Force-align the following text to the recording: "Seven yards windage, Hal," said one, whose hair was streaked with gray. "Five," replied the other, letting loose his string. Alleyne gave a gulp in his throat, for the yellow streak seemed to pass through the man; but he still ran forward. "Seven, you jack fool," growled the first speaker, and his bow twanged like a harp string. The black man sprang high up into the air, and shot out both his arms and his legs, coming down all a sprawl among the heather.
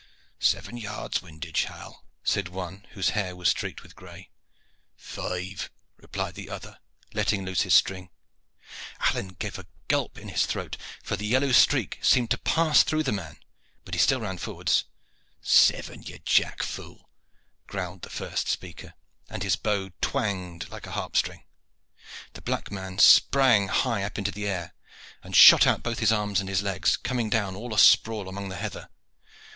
"Seven 0.39 0.77
yards 0.77 1.21
windage, 1.21 1.65
Hal," 1.65 2.03
said 2.23 2.47
one, 2.47 2.87
whose 2.93 3.09
hair 3.11 3.35
was 3.35 3.49
streaked 3.49 3.83
with 3.83 3.95
gray. 3.95 4.31
"Five," 4.95 5.69
replied 5.95 6.33
the 6.33 6.49
other, 6.49 6.79
letting 7.13 7.45
loose 7.45 7.61
his 7.61 7.75
string. 7.75 8.09
Alleyne 9.01 9.35
gave 9.37 9.59
a 9.59 9.67
gulp 9.89 10.17
in 10.17 10.29
his 10.29 10.47
throat, 10.47 10.75
for 11.03 11.15
the 11.15 11.27
yellow 11.27 11.51
streak 11.51 11.99
seemed 12.01 12.31
to 12.31 12.39
pass 12.39 12.81
through 12.81 13.03
the 13.03 13.11
man; 13.11 13.37
but 13.85 13.93
he 13.93 13.99
still 13.99 14.21
ran 14.21 14.39
forward. 14.39 14.71
"Seven, 15.43 16.01
you 16.01 16.17
jack 16.25 16.63
fool," 16.63 17.07
growled 17.67 18.01
the 18.01 18.09
first 18.09 18.47
speaker, 18.47 18.95
and 19.29 19.43
his 19.43 19.55
bow 19.55 19.91
twanged 20.01 20.67
like 20.69 20.87
a 20.87 20.93
harp 20.93 21.15
string. 21.15 21.43
The 22.33 22.41
black 22.41 22.71
man 22.71 22.97
sprang 22.97 23.67
high 23.67 24.01
up 24.01 24.17
into 24.17 24.31
the 24.31 24.47
air, 24.47 24.73
and 25.21 25.35
shot 25.35 25.67
out 25.67 25.83
both 25.83 25.99
his 25.99 26.11
arms 26.11 26.39
and 26.39 26.49
his 26.49 26.63
legs, 26.63 26.97
coming 26.97 27.29
down 27.29 27.55
all 27.55 27.71
a 27.71 27.77
sprawl 27.77 28.27
among 28.27 28.49
the 28.49 28.55
heather. 28.57 28.89